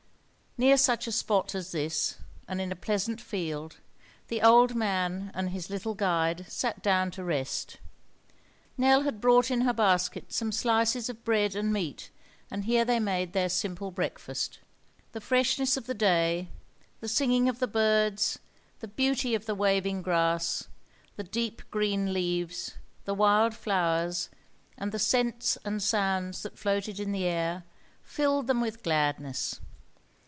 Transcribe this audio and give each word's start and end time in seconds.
Near 0.57 0.75
such 0.75 1.07
a 1.07 1.13
spot 1.13 1.55
as 1.55 1.71
this, 1.71 2.17
and 2.45 2.59
in 2.59 2.73
a 2.73 2.75
pleasant 2.75 3.21
field, 3.21 3.77
the 4.27 4.41
old 4.41 4.75
man 4.75 5.31
and 5.33 5.51
his 5.51 5.69
little 5.69 5.93
guide 5.95 6.45
sat 6.49 6.83
down 6.83 7.09
to 7.11 7.23
rest. 7.23 7.77
Nell 8.77 9.03
had 9.03 9.21
brought 9.21 9.49
in 9.49 9.61
her 9.61 9.71
basket 9.71 10.33
some 10.33 10.51
slices 10.51 11.07
of 11.07 11.23
bread 11.23 11.55
and 11.55 11.71
meat, 11.71 12.09
and 12.51 12.65
here 12.65 12.83
they 12.83 12.99
made 12.99 13.31
their 13.31 13.47
simple 13.47 13.91
breakfast. 13.91 14.59
The 15.13 15.21
freshness 15.21 15.77
of 15.77 15.85
the 15.85 15.93
day, 15.93 16.49
the 16.99 17.07
singing 17.07 17.47
of 17.47 17.59
the 17.59 17.67
birds, 17.69 18.37
the 18.81 18.89
beauty 18.89 19.33
of 19.33 19.45
the 19.45 19.55
waving 19.55 20.01
grass, 20.01 20.67
the 21.15 21.23
deep 21.23 21.61
green 21.71 22.11
leaves, 22.11 22.75
the 23.05 23.13
wild 23.15 23.55
flowers, 23.55 24.29
and 24.77 24.91
the 24.91 24.99
scents 24.99 25.57
and 25.63 25.81
sounds 25.81 26.43
that 26.43 26.59
floated 26.59 26.99
in 26.99 27.13
the 27.13 27.23
air, 27.23 27.63
filled 28.03 28.47
them 28.47 28.59
with 28.59 28.83
gladness. 28.83 29.61